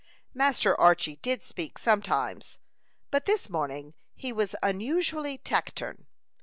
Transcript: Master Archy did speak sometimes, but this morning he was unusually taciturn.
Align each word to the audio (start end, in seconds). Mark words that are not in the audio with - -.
Master 0.33 0.75
Archy 0.81 1.17
did 1.17 1.43
speak 1.43 1.77
sometimes, 1.77 2.57
but 3.11 3.25
this 3.25 3.49
morning 3.51 3.93
he 4.15 4.33
was 4.33 4.55
unusually 4.63 5.37
taciturn. 5.37 6.07